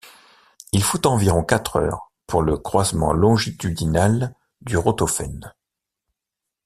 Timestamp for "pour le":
2.25-2.57